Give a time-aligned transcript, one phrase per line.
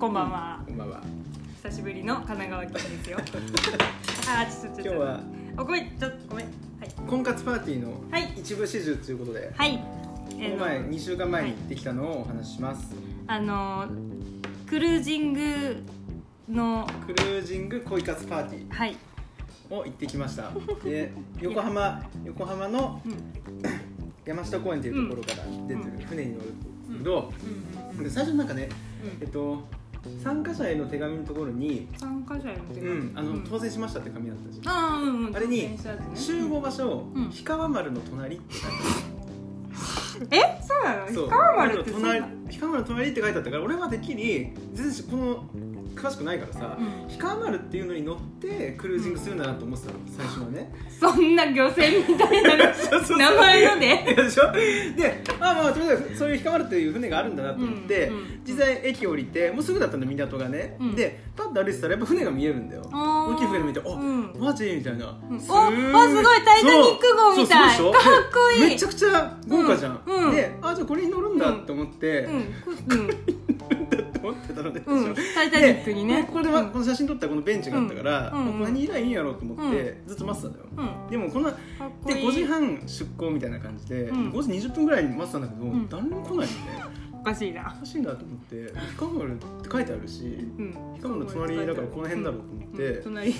[0.00, 0.58] こんばんは。
[0.66, 1.02] こんばんは。
[1.62, 3.18] 久しぶりの神奈川県ですよ。
[4.26, 4.96] あーちょっとちょっと。
[4.96, 5.20] 今日は。
[5.58, 6.46] おごめんちょっとごめん。
[6.46, 6.50] は
[6.86, 7.06] い。
[7.06, 8.32] 婚活パーティーのはい。
[8.34, 9.76] 一部始終ということで、はい。
[9.76, 9.82] こ
[10.38, 12.94] の前2週間前に行ってきたのをお話しします、
[13.26, 13.88] あの
[14.66, 15.82] クルージング
[16.48, 20.50] のクルージング恋活パーティはい、ーを行ってきました。
[20.82, 21.12] で
[21.42, 23.12] 横浜横浜のうん。
[24.24, 27.32] 山下公園っていうところから出てる船に乗るんですけど、
[27.98, 28.04] うん。
[28.04, 28.70] で最初なんかね
[29.04, 29.22] うん。
[29.22, 29.68] えっと
[30.22, 33.44] 参加者への手紙のところに参加者への手「う紙んあのうん。
[33.48, 34.74] 当選しました」って紙あったじゃん。
[34.74, 35.78] あーうんうんあれにね。
[36.14, 37.24] 集合場所、うん。
[37.26, 40.40] 氷川丸の隣って書いて え？
[40.62, 41.06] そうなの？
[41.06, 45.44] 氷川丸って隣氷川丸の隣って書いてあったから俺はてっきり全然この
[45.94, 47.08] 詳しくないからさ、うん。
[47.08, 50.72] 氷川丸っていうのに乗ってクルージングするんだなと思ってたの最初はね。
[50.88, 52.56] そんな漁船みたいな
[53.18, 53.86] 名前ので？
[53.86, 54.52] いやでしょ？
[54.52, 60.94] でまあまあとりあえずそういう氷川丸っていう船があるんだなと思って、うんうん実際駅降りてもうすぐだったんだ港がね、うん。
[60.96, 62.82] でパッと歩いてたらやっぱ船が見えるんだよ。
[62.90, 64.32] 大きい船見て「あ、うん。
[64.40, 65.38] マジ?」みたいな、うん。
[65.40, 67.76] すおあすごいタイタニック号みたい。
[67.76, 67.92] かっ
[68.32, 68.70] こいい。
[68.70, 70.24] めちゃくちゃ豪華じゃん、うん。
[70.30, 70.34] うん。
[70.34, 72.39] であじゃあこれに乗るんだって思って、うんうん
[74.22, 75.14] 思ってたので、うん。
[75.34, 76.22] タイタニックにね。
[76.22, 78.46] でここで、まこの写真撮ったこのベンチがあったから、うん。
[78.46, 78.52] うん。
[78.60, 81.10] ここにいりゃいいんやろうと思って、ずっと待ってたんだよ、うん。
[81.10, 81.58] でもこんなかっ
[82.02, 85.88] こでいい5時半出港みたいな感じで、うん5時20分ぐらいに待ってたんだけど、ん。
[85.88, 86.54] 誰も来ないんで
[87.20, 87.74] おかしいな。
[87.76, 90.24] おかしいなと思って「氷川丸」って書いてあるし
[90.58, 90.72] うん。
[90.72, 93.02] 氷川丸の隣だからこの辺だろうと思って、うん。
[93.04, 93.32] 隣。
[93.32, 93.38] で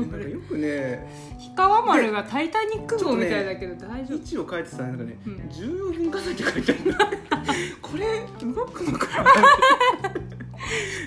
[0.00, 1.06] なんかよくね。
[1.38, 5.48] 氷川丸がタイタニック号みたいだけど大丈位夫置を書いてたらなんかね、うん。
[5.50, 6.94] 重要文化財って書いてある
[7.82, 8.04] これ
[8.46, 9.32] 動くのかな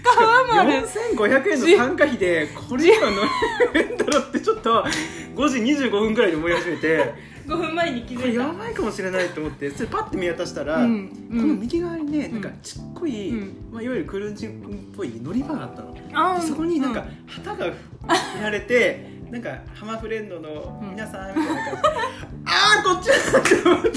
[0.03, 3.22] 川丸4500円の参加費でこれ今乗
[3.73, 4.83] れるんだろうってちょっと
[5.36, 7.14] 5時25分ぐらいに思い始めて
[7.52, 8.44] 5分前に気づいた。
[8.44, 12.33] やばいかもしれないと思ってそれパッて見渡したら、うんこの右側にねん。
[12.33, 13.58] なんかちっこい、うん。
[13.71, 15.95] まあ、いわゆるクルージングっぽい乗り場があったの。
[16.13, 17.27] あーでそこになんかうん。
[17.27, 21.87] 旗が振られて、なんかハマフレンドの皆さんみたいな感じで、
[22.45, 23.89] ああこっちだって思って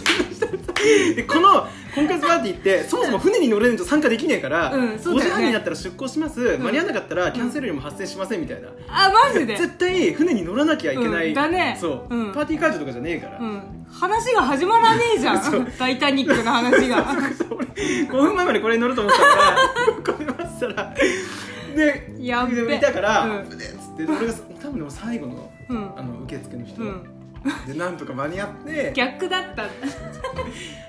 [1.16, 5.30] でこの婚活パーティーってそもそも船に乗れると参加できねえから、うんそう5だよね。
[5.30, 6.62] 時半になったら出港します、ん。
[6.62, 9.56] 間に合わなかったらキャンセル料も発生しませんみたいな、あマジで？
[9.56, 11.76] 絶対船に乗らなきゃいけない、うんだね。
[11.80, 12.32] そう、うん。
[12.32, 13.62] パーティー会場とかじゃねえから、うん。
[13.90, 15.60] 話が始まらねえじゃ そう。
[15.60, 17.16] んタイタニックの話が。
[17.50, 19.56] 俺5分前までこれに乗ると思ったから
[20.14, 20.94] これ待ってたら。
[21.76, 22.62] でやっべ。
[22.62, 23.48] でいたから「うん。
[23.50, 25.76] でっつって俺が多分でも最後のうん。
[25.96, 27.10] あの受付の人、うん
[27.66, 29.64] でなんとか間に合ってちょ逆だった。
[29.64, 29.68] っ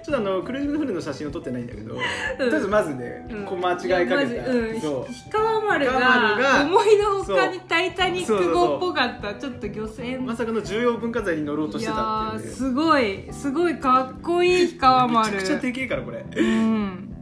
[0.06, 2.00] とあのクルージングの船の写真を撮ってないんだけど、と
[2.46, 3.46] りあえずまずね、うん。
[3.46, 4.82] こう間違いかけた、うん。
[4.82, 5.06] そう。
[5.06, 9.36] 氷川丸がが思いのほかにタイタニック号っぽかった。
[9.36, 10.26] ちょっと漁船。
[10.26, 12.50] まさかの重要文化財に乗ろうといしてたっていう。
[12.50, 13.28] ねすごい。
[13.32, 15.36] すごいかっこいい氷川丸。
[15.36, 16.26] めちゃくちゃでけえからこれ。
[16.36, 17.16] うん。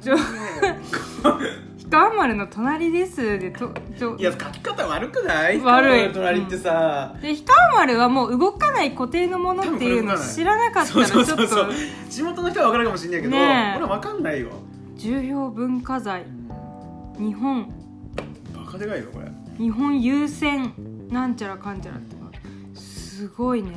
[0.00, 0.22] ちょね
[1.88, 3.38] 氷川丸の隣です。
[3.38, 5.60] でとちょいや書き方悪くない？
[5.60, 6.12] 悪い。
[6.12, 11.36] 隣ってさ、で氷川丸はもう動かない固定のものっていうのを知らなかったらちょっと。
[12.10, 13.76] 地元の人は分かるかもしれないけど、ねえ。
[13.76, 14.50] 俺は分かんないよ。
[14.96, 16.24] 重要文化財。
[17.18, 17.72] 日本。
[18.54, 19.26] バカでかいよこれ。
[19.58, 20.74] 日本優先。
[21.10, 22.16] なんちゃらかんちゃらって。
[22.74, 23.70] すごいね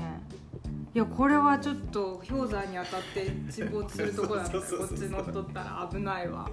[0.95, 4.87] いやこれはちょっと氷山に当たって沈没するとこだったそうそうそうそう。
[4.87, 6.49] こっち乗っとったら危ないわ。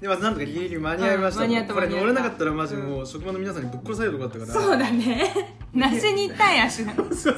[0.00, 4.66] でまずなんとかギリギリ間に合いました、うん間に合ったこれ乗れなかったらマジもう職場の皆さんにぶっ殺されるとこだったから。
[4.66, 5.32] そうだね。
[5.74, 7.36] なしに行ったんやしなそうそう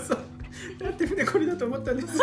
[0.78, 2.18] だって船これだと思ったんです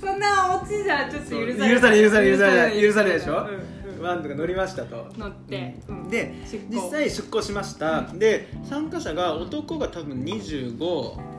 [0.00, 3.32] そんなオチじゃちょっと許され許され許され許され許されでしょ？
[3.34, 4.02] うんうん。
[4.02, 5.08] ワンとか乗りましたと。
[5.18, 6.08] 乗って、うん。
[6.08, 6.34] で
[6.70, 11.29] 実際出航しました、で参加者が男が多分25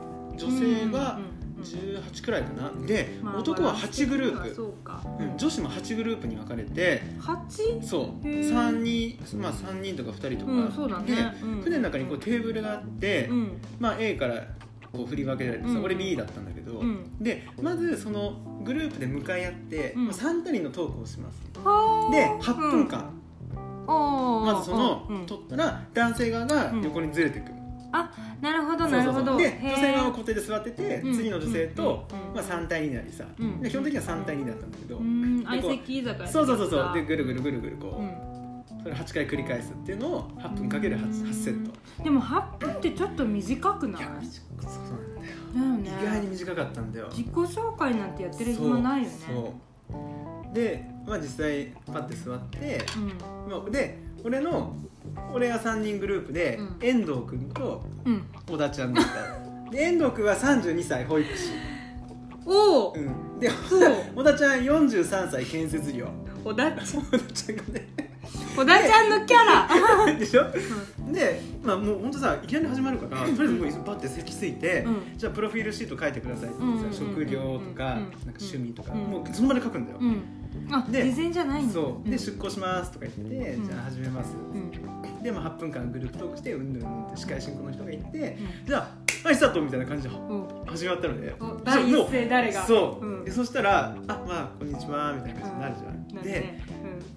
[0.48, 1.20] 女性が
[1.62, 2.72] 18くらいかな。
[2.88, 7.04] で、まあ男は8グループ、そうん女子も8グループに分かれて。
[7.20, 7.80] 八？
[7.84, 8.28] そう。
[8.28, 8.52] へー。
[8.52, 11.16] 3人まあ3人とか2人とか、うんそうだね。
[11.16, 11.62] で、うん。
[11.62, 13.62] 船の中にこうテーブルがあって、うん。
[13.80, 14.44] まあ、A から
[14.92, 15.84] こう振り分けられてさ、うん。
[15.84, 17.06] 俺 B だったんだけど、うん。
[17.20, 18.34] でまずその
[18.64, 20.06] グループで向かい合って、うん。
[20.08, 21.40] まあ3人のトークをします。
[21.54, 23.12] で8分間、
[23.86, 25.26] まずその、うん。
[25.28, 27.52] 取ったら男性側が横にずれていく、
[27.94, 28.12] あ
[28.42, 29.38] なるほどなるほど。
[29.38, 31.14] で女性側は固定で座ってて、うん。
[31.14, 33.62] 次の女性と、まあ、3対2になりさ、うん。
[33.62, 35.02] で基本的には3対2だったんだけど、
[35.46, 36.94] 相席居酒屋そうそうそうそう。
[36.94, 38.32] ででぐるぐるぐるぐるこう、うん。
[38.84, 42.04] それ8回繰り返すっていうのを8分かける 8, 8セット。
[42.04, 44.02] でも8分ってちょっと短くない？
[44.02, 44.42] そ
[45.58, 45.98] うなんだよ。
[45.98, 46.02] だよね。
[46.02, 47.08] 意外に短かったんだよ。
[47.12, 49.16] 自己紹介なんてやってる暇ないよね。
[50.54, 53.52] で、まあ、実際パッて座って、うん。
[53.52, 54.76] まあ、で俺の
[55.34, 56.78] 俺が3人グループで、うん。
[56.82, 58.24] 遠藤君とうん。
[58.50, 59.72] 小田ちゃんだった。
[59.72, 61.52] で遠藤君は32歳保育士、
[62.46, 63.96] おおうん、でそう。
[64.16, 66.08] 小田ちゃん43歳建設業。
[66.44, 67.88] おだっち小田ちゃんがね。
[68.56, 70.14] 小田ちゃんのキャラ。
[70.18, 70.46] でしょ、
[71.12, 75.18] で、まあ、もう本当さいきなり始まるからとりあえずもうバッて席ついて、うん。
[75.18, 78.10] じゃあプロフィールシート書いてくださいってさ、うんうんうんうん職業とか,、うんなんか
[78.40, 79.00] 趣味とか、うん。
[79.00, 80.10] もうその場で書くんだよ、うん。
[80.10, 80.14] あ
[80.90, 82.10] で事前じゃないそう。
[82.10, 82.20] でん。
[82.20, 83.66] 出向しますとか言って、うん。
[83.68, 85.24] じゃあ始めます、うん。
[85.24, 88.66] で、まあ、8分間グループトークしてうんぬんって司会進行の人がいて、うん。
[88.66, 92.66] じゃあはいスタートみたいな感じでお始まったのでお第一声誰が？
[92.66, 93.26] そう、うん。
[93.26, 95.76] でそしたら「あまあこんにちは」みたいな感じになる
[96.12, 96.60] じゃん、で、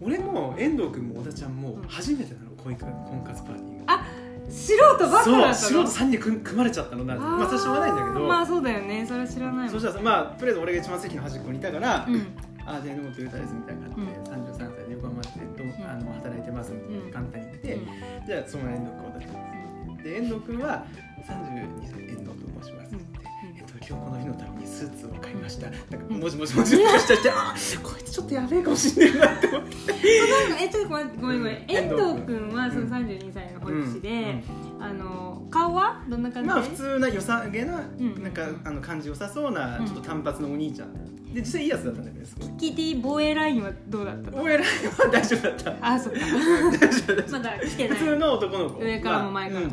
[0.01, 1.83] 俺も遠藤君も小田ちゃんもうん。
[1.89, 3.95] 初めてなの婚活婚活パーティーが。
[3.95, 4.07] あ
[4.47, 5.55] 素人ばっかだったの？
[5.55, 9.07] そう素人3人で組組まれちゃったのなまあそれはしょうがないんだけど、まあそうだよね。
[9.07, 9.69] それは知らないもん。
[9.71, 12.07] そしたらさまあとりあえず俺が一番席の端っこにいたから
[12.67, 15.85] 「うんあじゃあ榎本裕太です」みたいな感じで、33歳で横浜市でどううん。
[15.85, 17.11] あの働いてますみたいなうん。
[17.11, 18.27] 簡単に言って、うん。
[18.27, 20.05] じゃあその遠藤君小田ちゃんです。
[20.05, 20.85] で遠藤君は
[21.27, 23.15] 32歳遠藤と申しますって
[23.57, 25.71] えっと、今日この日のためにスーツを買いました。
[25.71, 29.69] なんかもしもしもしもししてあこいつちょっとやべえかもしれないなって思って。
[30.65, 31.39] えちょっとごめんごめん。
[31.39, 34.13] ごめんうん遠藤君はそのうん32歳の保育士で、う
[34.61, 36.49] んあの顔はどんな感じ？
[36.49, 38.23] で、まあ普通な良さげな、ん。
[38.23, 39.87] なんかあの感じ良さそうな、うん。
[39.87, 40.93] ちょっと単発のお兄ちゃん。
[41.35, 42.49] で実際いいやつだったんだけどすごい。
[42.59, 44.31] キティ防衛ラインはどうだった？
[44.31, 45.77] のお偉いは大丈夫だった。
[45.87, 46.19] あそっか。
[46.21, 47.99] 大丈夫まだ来てない。
[47.99, 49.73] 普通の男の子上からも前からも。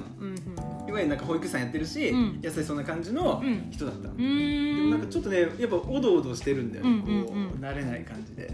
[0.87, 2.39] いわゆるなんか保育士さんやってるし、うん。
[2.41, 3.67] 優しそうな感じのうん。
[3.71, 7.25] 人だったでもなんかちょっとねやっぱおどおどしてるんだよ、うんうんうん。
[7.25, 8.51] こう慣れない感じで、で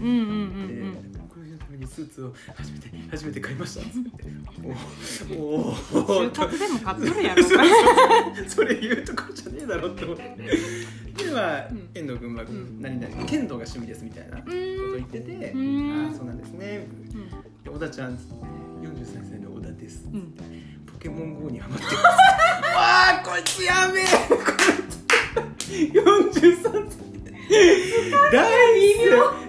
[1.78, 3.86] にスーツを初めて初めて買いました。
[3.86, 3.90] っ
[5.04, 7.42] つっておお就活でも買っとるやろ
[8.48, 10.22] それ言うとこじゃねえだろって思って。
[11.24, 11.88] でまあ、うん。
[11.94, 16.06] 遠藤君はん何々剣道が趣味ですみたいなことを言ってて、うん。
[16.06, 16.86] ああそうなんですね。
[17.64, 18.18] で小田ちゃん43
[19.30, 20.04] 歳の小田です、
[20.86, 21.96] ポケモン GO にハマってます。
[21.96, 22.06] わ
[22.76, 24.04] あこいつやべえ。
[24.28, 24.38] こい
[25.58, 25.68] つ
[26.40, 27.08] 43歳。
[28.30, 28.44] 第
[28.78, 29.47] 一声第一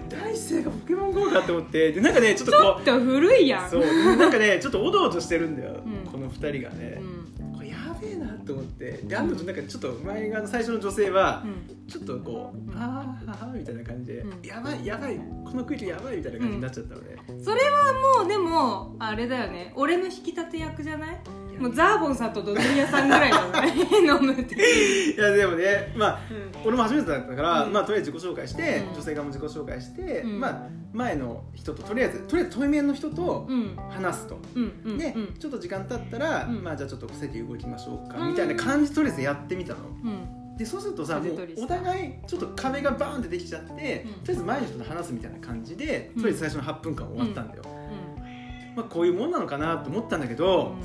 [1.13, 3.69] 声がポケモン GO かって思ってでなんかねちょっとこちょっと古いやうん。
[3.69, 6.11] そうなんかねちょっとおどおどしてるんだよ、うん。
[6.11, 7.01] この二人がね。
[7.39, 7.53] う、ん。
[7.55, 8.91] これやべえなと思って。
[9.03, 11.87] であのなんかちょっと前側の最初の女性はうん。
[11.87, 14.45] ちょっとこう、うんああははみたいな感じで、うん。
[14.45, 19.73] やばいやばいこのクイズやばいみたいな感じになっちゃったので、それはもうでもあれだよね。
[19.75, 21.19] 俺の引き立て役じゃない？
[21.59, 26.49] もうザーボンさんとドドリアさんぐらいだよね飲むっていやでもねまあうん。
[26.65, 27.73] 俺も初めてだったから、うん。
[27.73, 28.93] まあとりあえず自己紹介して、うん。
[28.93, 30.39] 女性側も自己紹介して、うん。
[30.39, 33.75] まあ前の人ととりあえずとりあえず対面の人とうん。
[33.89, 35.33] 話すと、うんうんで、うん。
[35.37, 36.63] ちょっと時間経ったら、うん。
[36.63, 38.29] まあじゃあちょっと席動きましょうか、うん。
[38.29, 39.79] みたいな感じとりあえずやってみたの。
[40.03, 40.57] うん。
[40.57, 43.77] でそうするとさもう風取りしたお互いちょっと壁がバーンってできちゃって、うん。
[43.77, 46.21] とりあえず前の人と話すみたいな感じで、うん。
[46.21, 48.75] とりあえず最初の8分間終わったんだよ、うん。
[48.75, 50.75] まあこういうもんなのかなと思ったんだけど、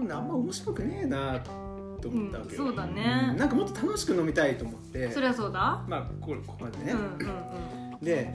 [0.00, 3.28] うあんま面白くねえなと思ったわけよ、うんそうだね。
[3.30, 5.06] うんなんかもっと楽しく飲みたいと思って。
[5.06, 5.84] んそりゃそうだ。
[5.88, 8.34] まあここここまでね、うんうんで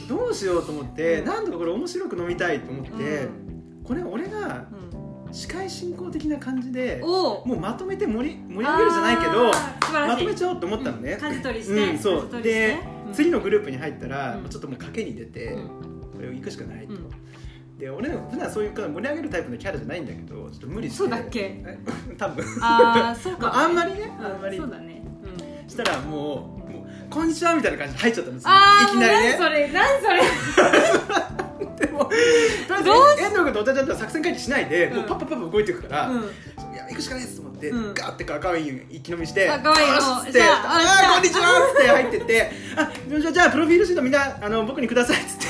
[0.00, 0.08] うん。
[0.08, 1.24] どうしようと思って、うん。
[1.26, 3.82] なんとかこれ面白く飲みたいと思って、うん。
[3.84, 4.90] これ俺がうん。
[5.32, 9.52] 司会進行的な感じでもうまとめて盛り盛り上げるじゃないけどい。
[9.92, 12.42] まとめちゃおうと思ったのね、舵取りして、うんそう。
[12.42, 13.12] で、うん。
[13.12, 14.48] 次のグループに入ったら、うん。
[14.48, 15.68] ちょっともう賭けに出て、うん。
[16.12, 17.09] これを行くしかないと、うん
[17.80, 20.98] で俺普段そういう盛り上げるタイプのキャラじゃないんだけどちょっと無理して。
[20.98, 21.78] そうだっけえ
[22.18, 22.44] 多分。
[22.60, 24.58] ああそうか、 まあ、あんまりねうんあんまり。
[24.58, 25.02] そうだね、
[25.64, 29.36] うん、したらもう「もうこんにちは」みたいな感じで入っちゃったんですよああいきなりね。
[29.38, 30.20] それ何それ。
[31.80, 32.10] でも
[33.18, 36.20] 遠藤君とお茶ちゃんとは作戦会議しないで、うんもうパッパッパッパ動いていくから、うん
[36.72, 45.46] いや行くしかないですと思って、うんガーって赤ワイン一気飲みして赤ワインをよしっつってさああこんにちはって入ってってあじゃあじゃあプロフィールシートみんなあの僕にくださいっつって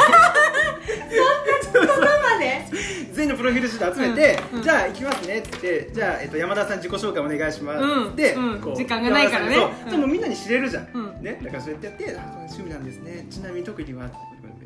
[3.12, 4.64] 全員のプロフィールシート集めて、うんうん。
[4.64, 8.74] じゃあ行きますねっつってじゃあ、えっと、山田さん自己紹介お願いします、うんで、うん。
[8.74, 9.56] 時間がないからね。
[9.90, 11.22] でもみんなに知れるじゃん、うん。
[11.22, 13.26] ね、だからそうやってやってあ趣味なんですね。
[13.30, 14.16] ちなみに特技はって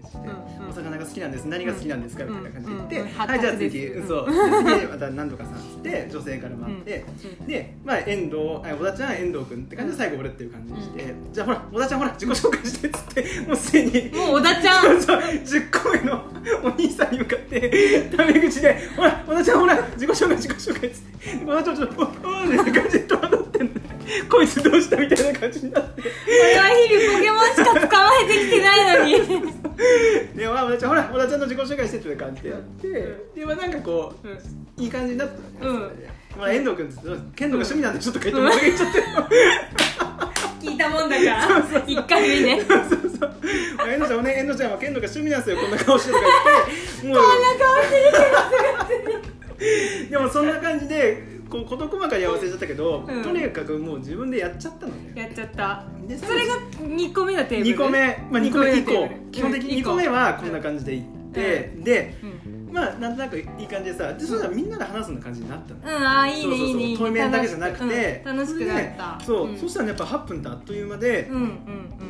[0.05, 0.71] して、うんうん。
[0.71, 3.15] お魚が好きなんです何が好きなんですか、みたいな感じで言 って、うんうん。
[3.15, 4.27] はいじゃあ次、発達ですそう。
[4.27, 7.05] 次また何とかさんって女性から回って、
[7.41, 7.47] うん。
[7.47, 14.83] で、まあ、遠藤あ小田ちゃん遠藤君って感じで最後俺っていう感じにして、じゃあほら小田ちゃんほら自己紹介してっつってもうすでに もう小田ちゃん。
[14.85, 16.25] そうそう10個目の
[16.63, 21.03] お兄さんに向かってタメ口で「ほら小田ちゃんほら自己紹介自己紹介」っつっ
[21.39, 22.09] て小田ちゃんちょっと「おお」
[23.09, 23.73] 戸惑ってんの
[24.31, 32.89] こいつどうしたみたいな感じになって俺は日々ポケモンしか捕まえてきてないのにで、まあ、小田ちゃんほら小田ちゃんの自己紹介してっていう感じでやって、
[33.35, 34.39] でまあなんかこう、うん。
[34.85, 35.77] いい感じになったのね、うん。
[35.77, 35.97] それ。
[35.97, 36.89] でまあ遠藤君
[37.37, 38.99] 剣道が趣味なんでちょっと書いて俺が言っちゃって。
[38.99, 39.05] る
[40.61, 41.85] 聞いたもんだから。
[41.87, 42.61] 一回目ね。
[42.63, 43.35] そうそうそう
[43.79, 47.07] まあ遠藤ちゃんもね遠藤ちゃんは剣道が趣味なんですよこんな顔してとか言って。
[47.09, 47.97] もうこんな顔して
[50.07, 53.23] るでもそんな感じでこう事細かに合わせちゃったけど、うん。
[53.23, 55.13] とにかくもう自分でやっちゃったのね。
[55.15, 55.85] やっちゃった。
[56.09, 59.09] でそれが2個目のテーブル2個目、まあ、2個目以降。
[59.31, 62.71] 基本的に2個目はこんな感じでいって、でうん。
[62.73, 65.81] まあなんとなくいい感じでさでそしたらみんなで話すような感じになったの。
[65.81, 66.97] うんああいいねいいねいいね。
[66.99, 68.23] そうそうそう対面だけじゃなくて。
[68.25, 69.19] 楽し,、くなった。
[69.19, 69.57] でそう、ん。
[69.59, 71.31] そしたらねやっぱ8分ってあっという間で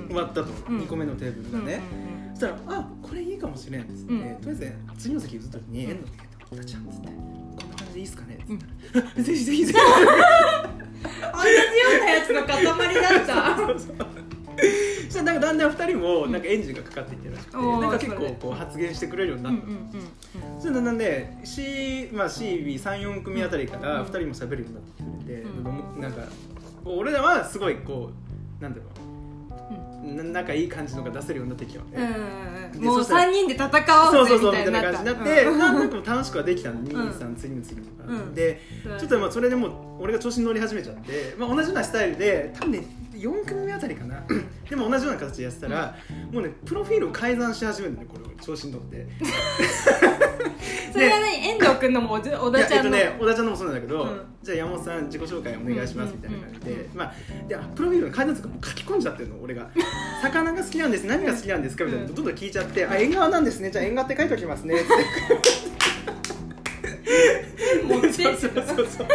[0.09, 0.78] 終わったと、うん。
[0.81, 4.19] 2個目のテーブルがね、うんそしたら「あこれいいかもしれん」っつって、うん。
[4.19, 6.04] とりあえず次の席移った時に「うん
[6.59, 7.09] 遠ちゃん」っつって
[7.61, 8.61] 「こんな感じでいいっすかね?」っつうんっ
[8.93, 9.78] たら、ぜひぜひぜひ」
[11.33, 11.61] 同じよ
[12.00, 12.64] うなやつの塊
[12.95, 14.04] だった
[14.58, 19.62] したらなんかだんだん2人もなんかエンジンがかかっていってるらしくて、おーなんか結構こう発言してくれるようになった。
[19.62, 19.90] うんうんうん
[20.61, 24.06] そんだんね C、まあ、CB34 組あたりからうん。
[24.06, 26.00] 2人も喋るようになってくれて、うん。
[26.00, 26.23] なんか
[26.84, 28.11] 俺らはすごいこ
[28.61, 28.84] うなんだろ
[30.02, 32.84] うんうな仲いい感じのが出せるようになってきたわけ、うんうんでうん。
[32.84, 35.58] もうそしたら3人で戦おうぜみたいな感じになって、うん。
[35.58, 37.12] なんと楽しくはできたのに、うん。
[37.12, 38.34] さん次の次の、うん。
[38.34, 38.61] で
[38.99, 42.84] ちょっとまあそれでもう俺が調子に乗り始めちゃって、まあ、同じようなスタイルで多分ね
[43.25, 44.23] 4組目あたりかな。
[44.69, 45.97] でも同じような形でやってたら、
[46.31, 49.07] もうねプロフィールを改ざんし始めるのねこれ調子に乗って。
[50.93, 51.35] それが何？
[51.49, 52.97] 遠藤君のもおじ小田ちゃんの？
[52.97, 54.21] えっとね小田ちゃんのもそうなんだけど、うん。
[54.43, 57.14] じゃあ山本さん自己紹介お願いしますみたいな感じで、うんうんまあ
[57.49, 59.71] であプロフィールの改ざんとかもう書き込んじゃってるの俺が。
[60.23, 63.71] 魚が好きなんです何が好きなんですかみたいなどんどん聞いちゃって、あ縁側なんですね。
[63.71, 64.75] じゃあ縁側って書いておきますね。
[64.75, 64.87] っ て
[67.85, 69.07] 持ってそうそうそうそう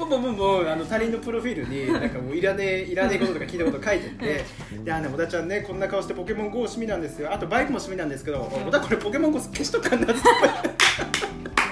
[0.00, 4.44] でポンポンポンポンあの他人のプロフィールに なんかもういらねえいらねえこととか聞いたこと書いてって
[4.84, 7.32] であね小田ちゃんねこんな顔してポケモン GO 趣味なんですよ。
[7.32, 10.14] あとバイクも趣味なんですけど小田これポケモン GO 消しとくかんなって。
[10.14, 10.28] 小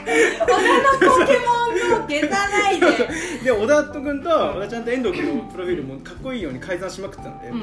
[0.09, 1.51] 田のポケモ
[1.87, 2.87] ンの消さないで。
[3.45, 7.61] で小田君と小田ちゃんと遠藤君のプロフィールもかっこいいように改ざんしまくってたんで、うん。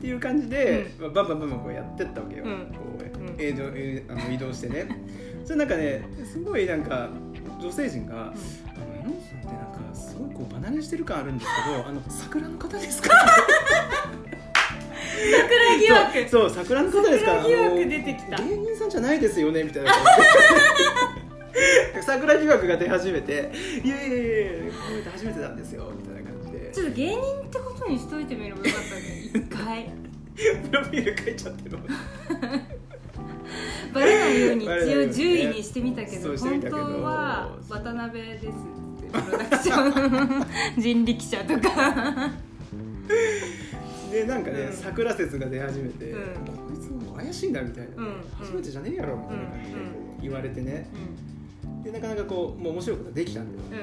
[0.00, 2.50] ていう感じで、まあ、バンバンバンバンこうやってったわけよ、うん。
[2.74, 3.48] こううん。
[3.48, 4.88] 移動えーあの移動してね。
[5.44, 7.08] それなんかねすごいなんか
[7.58, 8.32] 女性陣が「あの
[8.96, 9.67] 榎本さんってな
[10.18, 13.10] ごいこう離れしてる感あるんですけどあの桜の方ですか?」
[15.18, 16.28] 桜疑惑。
[16.28, 17.36] そう桜の方ですか？
[17.42, 18.36] 桜疑惑出てきた。
[18.38, 19.92] 芸人さんじゃないですよねみたいな。
[19.92, 20.06] 感じ
[21.94, 23.50] で桜疑惑が出始めて
[23.84, 26.70] 「いやいやいやいやこれ初めてなんですよ」みたいな感じで。
[26.72, 29.00] ちょっと芸人ってことにしといてみればよかったね
[29.34, 29.90] 一回。
[30.70, 31.78] プロフィール書いちゃってる
[33.92, 38.46] バレないように一応10位にしてみたけどそうしてみ本当は渡辺です。
[38.46, 38.54] って
[39.10, 40.46] プロダクション
[40.80, 42.30] 人力車とか。
[44.10, 44.72] でなんかね、うん。
[44.72, 46.20] 桜説が出始めて、うん。
[46.44, 49.80] こいつも怪しいなみたいな、うん初めてじゃねえやろみたいな感じでこ
[50.18, 50.88] う言われてね。
[51.64, 51.82] うん。
[51.82, 53.82] でなかなかこうもう面白いことができたんだよ、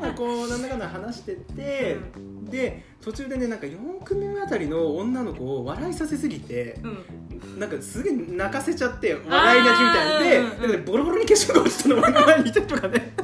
[0.00, 1.96] まあこうなんだかんだ話してて、
[2.50, 6.90] で途中でねなんか4組目あたりの女の子を笑いさせすぎてうん。
[6.90, 6.96] うん
[7.58, 10.60] なんかすげえ泣かせちゃって笑い泣きみたいで、あーうんうん。
[10.60, 13.14] なんかねボロボロに化粧が落ちたの俺の前にいたりとかね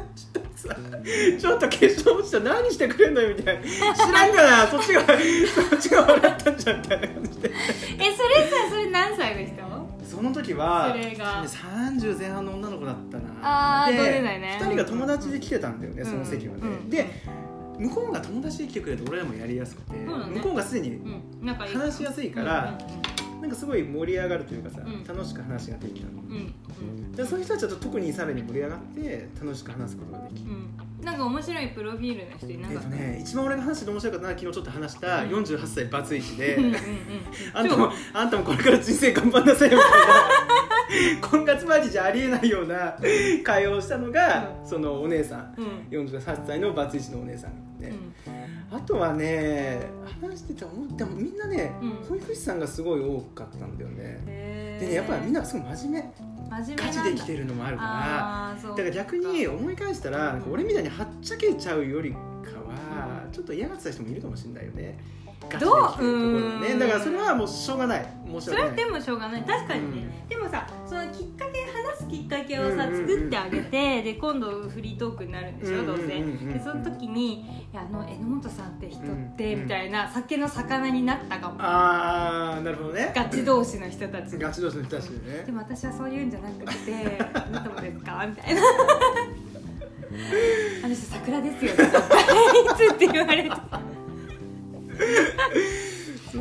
[0.73, 3.63] さちょっと化粧落ちた何してくれんのよみたいな。
[3.65, 4.67] 知らんがな。
[4.67, 7.51] そっちがそっちが笑ったんじゃんみたいな感じで。
[7.51, 9.63] えそれさそれ何歳の人
[10.05, 11.45] その時はそれが。
[11.45, 13.25] 30前半の女の子だったな。
[13.43, 14.59] あーで同年代ね。
[14.61, 16.11] 2人が友達で来てたんだよね、うん。
[16.11, 16.91] その席はね、うん。
[16.91, 17.07] で
[17.79, 20.05] 向こうが友達で来てくれると俺らもやりやすくて、ね。
[20.05, 21.01] 向こうがすでに
[21.43, 22.79] 話しやすいから、
[23.43, 25.05] なんかすごい盛り上がるというかさ、うん。
[25.05, 26.07] 楽しく話ができた。
[26.07, 27.27] の、うん。
[27.27, 31.05] そういう人たちだと特にさらに盛り上がって楽しく話すことができる、うん。
[31.05, 32.89] なんか面白いプロフィールの人いなえかった？
[32.91, 36.57] ね一番俺が話し面白かったのは昨日ちょっと話したうん48歳バツイチで、
[37.53, 42.97] あんたもあんたもこれから人生頑張んなさいよみたいな 婚活マジじゃありえないような
[43.43, 45.55] 会話をしたのが、そのお姉さん
[45.91, 46.07] うん。
[46.07, 48.77] 48歳のバツイチのお姉さんで、うん。
[48.77, 49.81] あとはね
[50.21, 51.32] 話してて思ってもみ
[52.09, 56.13] 保育士さんがすごい多かったんだよね、でねやっぱりみんなすごい真面目。
[56.51, 64.99] ガチで生きてるのもあるからだから逆に思い返したら俺みたいにはっちゃけちゃうよりかはちょっと嫌がってた人もいるかもしれないよね。
[65.49, 66.79] ガチで生きてるところうねん。
[66.79, 68.07] だからそれはもうしょうがない。
[68.27, 69.43] 申しそ訳ないれはでもしょうがない。
[69.43, 71.52] 確かにね、でもさそのきっかけ
[72.13, 76.07] きっかけをさ、作ってあげてで今度フリートークになるんでしょ、どうせ。
[76.09, 77.41] でその時に
[77.73, 79.05] 「いやあの榎本さんって人っ
[79.37, 81.57] て」みたいな酒の魚になったかも。
[81.59, 83.13] ああなるほどね。
[83.15, 85.45] ガチ同士の人たちガチ同士の人たちでね。
[85.47, 88.61] でも私はそういうんじゃなくて「あなたもですか?」みたいな
[90.85, 93.51] 「あの人桜ですよ」 いつって言われて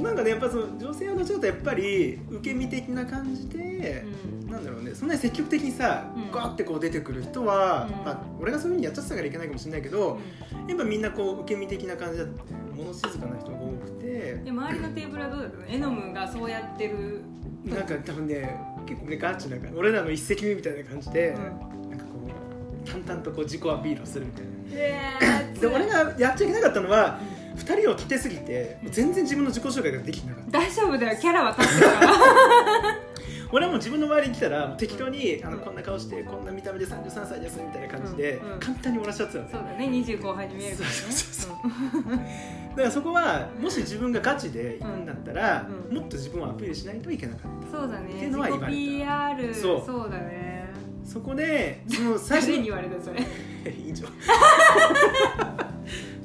[0.02, 4.04] なんかねやっぱその女性のちょっとやっぱり受け身的な感じで、
[4.48, 6.32] なんだろうねそんなに積極的にさ、うん。
[6.32, 8.06] ガーってこう出てくる人は、うん。
[8.06, 10.20] まあ、俺がそういうふうにやっちゃってたからいけないかもしれないけど、
[10.68, 12.42] やっぱみんなこう受け身的な感じだって
[12.76, 15.40] 物静かな人が多くてで周りのテーブルはどう？
[15.42, 17.22] だったのエノムがそうやってる、
[17.66, 21.90] なんか多分ね結構ねガチな感じ俺らの一石目みたいな感じで、うん。
[21.92, 22.12] なんかこ
[22.86, 24.52] う淡々とこう自己アピールをするみたいな。
[24.74, 27.20] えーで俺がやっちゃいけなかったのは
[27.56, 30.52] 2人を立てすぎて全然自分の自己紹介ができなかった。
[30.52, 31.20] 大丈夫だよ。
[31.20, 32.12] キャラは立ってるから。
[33.54, 38.60] 俺はもう自分の周りに来たらもう適当にあのこんな顔してこんな見た目で33歳ですみたいな感じでうんうん。
[38.60, 39.46] 簡単に終わらしちゃってたの。
[39.46, 39.86] ねそうだね。
[39.88, 40.96] 20後半に見えるからね。
[40.96, 41.52] そうそうそう
[42.72, 45.98] だからそこはもし自分がガチで行くんだったら、うん。
[45.98, 47.78] もっと自分をアピールしないといけなかった。
[47.78, 48.14] そうだね。
[48.16, 48.80] っていうのは言われた。
[48.80, 49.84] 自己 PR そう。
[49.86, 50.70] そうだね。
[51.04, 53.20] そこでその最初に言われたそれ？
[53.86, 54.08] 以上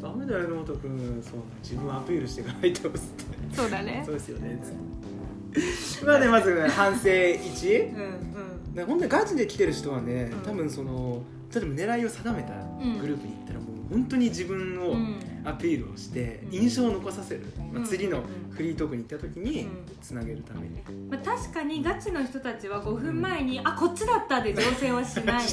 [0.08, 1.22] ダメだよ榎本君。
[1.22, 2.96] そう自分をアピールしていかないとつって。
[3.54, 4.02] そうだね。
[4.04, 4.58] そうですよね。
[6.04, 8.04] まあねまず反省1うんう
[8.72, 8.75] ん。
[8.75, 10.40] ね本当にガチで来てる人はね、うん。
[10.40, 11.22] 多分その
[11.54, 12.54] 例えば狙いを定めた
[13.00, 15.16] グループに行ったらもう本当に自分をうん。
[15.45, 16.55] アピールをしてうん。
[16.55, 17.85] 印象を残させる、まあ、うん。
[17.85, 19.71] 次のフリートークに行った時にうん。
[20.02, 25.45] つなげるために、まあ、確かにガチの人たちは5分前に、あこっちだったで乗船は しない。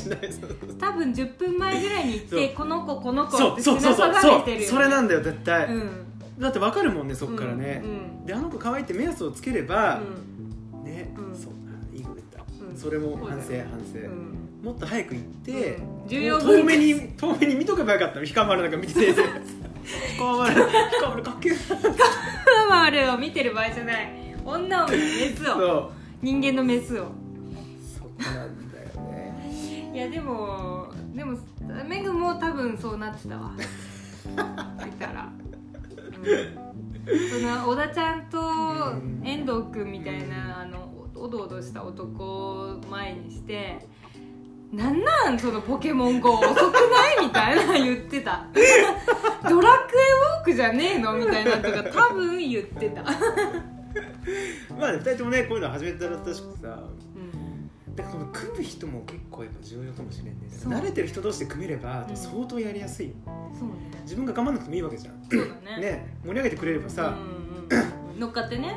[0.80, 5.90] 多分10分前ぐらいに行ってこの子この子ってそうそうそう品定めてるよ、ね、それなんだよ絶対、うん。
[6.40, 7.82] だって分かるもんねそっからね。
[7.84, 7.88] う、
[8.24, 10.02] んであの子可愛いって目安をつければ、
[10.74, 10.84] うん。
[10.84, 11.36] ね、うん。
[11.36, 12.76] そういいこと言った、うん。
[12.76, 16.06] それも反省反省、うんもっと早く行って、うん。
[16.06, 18.20] 14遠分目に遠目に見とけばよかった。
[18.20, 19.14] の光丸なんか見てて。
[20.14, 21.54] 光丸光丸かっけえ
[22.70, 23.54] マールを見てる。
[23.54, 24.10] 場合じゃない
[24.46, 25.00] 女を見る。
[25.00, 25.92] メスを
[26.24, 27.12] 人間のメスを
[27.98, 31.38] そこなんだよねいやでもでも
[31.86, 33.52] メグも多分そうなってたわ
[34.88, 35.30] いたら、
[37.06, 43.86] うん、その小田ちゃんとうん遠藤君みたいなあのおどおどした男を前にして
[44.74, 48.46] 「なんなんそのポケモン GO 遅くない?」みたいな言ってた
[49.48, 50.02] 「ドラクエ
[50.38, 53.04] ウォークじゃねえの?」みたいなとか多分言ってた、
[54.78, 56.42] まあね、2人ともねこういうの始めたらしくさ。
[57.16, 57.96] うん。
[57.96, 60.34] だからこの組む人も結構やっぱ重要かもしれんね。
[60.50, 62.16] 慣れてる人同士で組めればうん。
[62.18, 63.10] 相当やりやすい。
[63.10, 63.14] よ
[63.54, 63.76] そうね。
[64.02, 65.24] 自分が頑張らなくてもいいわけじゃん。
[65.30, 65.82] そうだね。
[65.82, 68.20] ね盛り上げてくれればさ、うんうんうん。
[68.20, 68.76] 乗っかってね。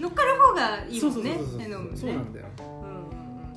[0.00, 1.30] 乗っかる方がいいそもね。
[1.30, 1.62] うんそうそうそう。
[1.62, 1.96] 絵の具ね。
[1.96, 2.46] そうなんだよ。
[2.58, 2.75] うんうんうん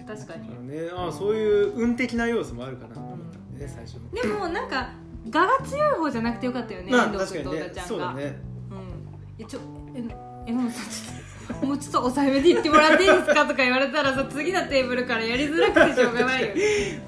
[0.10, 0.68] 確かに。
[0.68, 4.90] ねああそういう運的な要素もあるかなと思ったんでね最初でもなんか
[5.32, 7.82] 我が強い方じゃなくてよかったよねまあ遠藤君と小田ちゃんが。
[7.84, 8.24] そうだね。
[8.72, 9.44] うん。
[9.44, 9.60] えちょ
[9.94, 10.04] え
[10.48, 16.48] えのさんちょっともうちょっと抑えめで言ってもらっていいですかとか言われたらさ 次のテーブルからやりづらくてしょうがないよ。
[16.48, 16.54] ね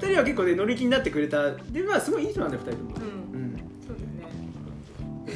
[0.00, 1.50] 2人は結構ね乗り気になってくれた。
[1.50, 3.06] でまあすごいいい人なんだよ2人とも。
[3.06, 3.21] うん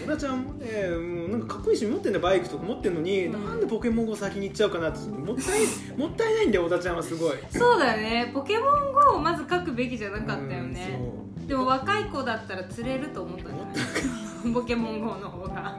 [0.04, 2.22] 小田ちゃんもねもうなんかかっこいいし持ってんだよ。
[2.22, 3.44] バイクとか持ってんのに、うん。
[3.46, 5.60] なんでポケモン GO 先に行っちゃうかなってもったい
[5.96, 7.36] もったいないんだよ小田ちゃんはすごい。
[7.50, 8.30] そうだよね。
[8.34, 10.98] ポケモン GO をまず書くべきじゃなかったよね。
[11.00, 14.50] うんでも若い子だったら釣れると思ったんじゃない？
[14.52, 15.78] ポケモン GO の方が。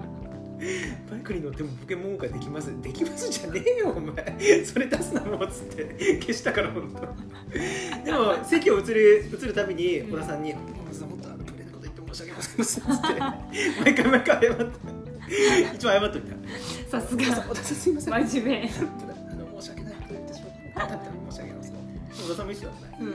[1.11, 4.63] バイクに乗ってもポケモン GO ができますできますじゃねえよお前。
[4.65, 10.57] それ出すなもうっつって消したから本当でも席を移る移るたびに小田さんに「小
[10.89, 11.09] 田さん
[12.17, 14.63] 申し訳ございません」って毎回毎回謝って
[15.75, 16.21] 一応謝っとい。
[16.89, 17.93] たさすが小田さんすい。
[17.93, 19.93] ません真面目あの申し訳ない。
[19.93, 20.47] こと言ってしま
[20.85, 20.97] った。
[21.31, 21.61] 申し訳ない。
[22.09, 22.97] 小田さんも一緒だったね。
[23.01, 23.13] うんうん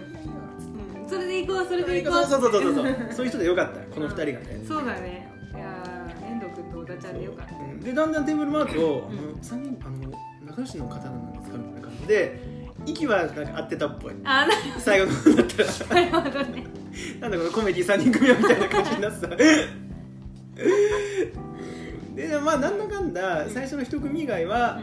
[1.08, 2.96] それで行こうそれで行こうそうそうそうそうそう。
[3.12, 3.28] そうい。
[3.28, 3.80] う人でよかった。
[3.94, 4.64] この二人がね。
[4.66, 5.58] そうだねい。
[5.58, 10.12] やー遠藤君と小田ちゃんでよかったうんでだんだんテーブル回ると、うんあの三人あの
[10.46, 11.82] 仲良しの方なんですかみたい。
[11.82, 12.40] な感じで
[12.86, 14.14] 息はなんか合ってたっぽい。
[14.24, 14.46] あ
[14.78, 16.64] 最後の方だったらなるほどね
[17.20, 19.36] なんだこのコメディ三人組はみたいな感じになってた。
[22.14, 24.80] でまあなんだかんだ最初の一組以外は、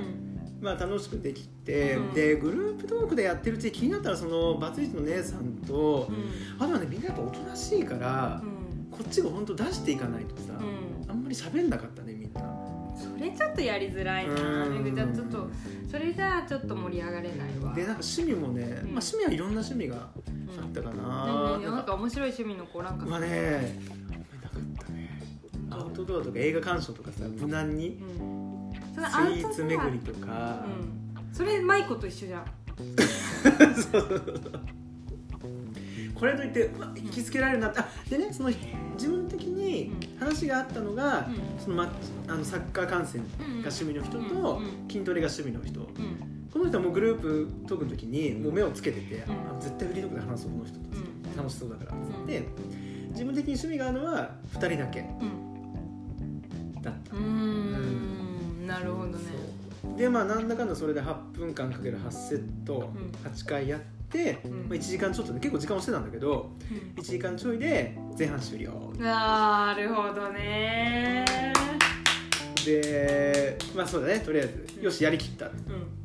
[0.61, 2.13] まあ楽しくできて、うん。
[2.13, 6.63] でグループトークでやってるうちに気になったらそのバツイチの姉さんと、うん。
[6.63, 8.91] あとはねみんなやっぱおとなしいから、うん。
[8.91, 11.11] こっちが本当出していかないとさ、うん。
[11.11, 12.41] あんまり喋んなかったねみんな。
[12.97, 14.33] それちょっとやりづらいな。
[14.65, 14.83] うん。
[14.83, 15.47] めぐちゃんちょっと
[15.89, 17.73] それじゃあちょっと盛り上がれないわ。
[17.73, 20.09] でなんか趣味もね、まあ、趣味はいろんな趣味が
[20.57, 23.27] あったかな、うんなんか面白い趣味の子なんかまあね。
[23.89, 25.21] あんまりなかったね。
[25.69, 28.73] アウトドアとか映画鑑賞とかさ無難にうん。
[28.95, 31.33] そスイのアウトドアーツ巡りとか、うん。
[31.33, 32.45] それ舞子と一緒じゃん。
[36.15, 37.79] これといってうわ引きつけられるなって。
[37.79, 38.49] あでねその
[38.95, 41.63] 自分的に話があったのが、うん。
[41.63, 41.91] そのま
[42.27, 43.21] あのサッカー観戦
[43.63, 44.87] が趣味の人と、うん。
[44.89, 49.21] 筋トレが趣味の人、うんこの人はもうグループトークの時にもう目をつけてて、うん。
[49.21, 51.37] あ絶対フリートークで話そうこの人と、うん。
[51.37, 52.23] 楽しそうだからっつうん。
[52.23, 52.47] って、
[53.11, 55.01] 自分的に趣味があるのは2人だけ。
[55.01, 56.81] うん。
[56.81, 58.67] だった、うーん。
[58.67, 59.17] なるほどね。
[59.95, 63.31] でまあなんだかんだそれで8分間かける8セットうん。
[63.31, 64.51] 8回やって、うん。
[64.51, 66.51] まあ、1時間ちょっとで結構時間をしてたんだけど
[66.95, 68.71] 1時間ちょいで前半終了。
[68.97, 71.25] なるほどね。
[72.65, 74.19] でまあそうだね。
[74.19, 75.45] とりあえずよしやりきった。
[75.45, 75.98] うん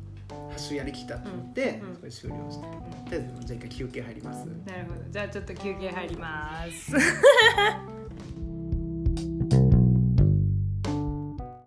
[0.55, 2.69] 8周やりきったって思って、うんそれで終了してと
[3.11, 4.45] りあえずじゃあ一回休憩入ります。
[4.65, 5.01] なるほど。
[5.09, 6.91] じゃあちょっと休憩入ります